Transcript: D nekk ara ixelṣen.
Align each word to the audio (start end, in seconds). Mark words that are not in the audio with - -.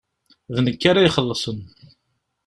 D 0.53 0.57
nekk 0.65 0.81
ara 0.89 1.07
ixelṣen. 1.09 1.59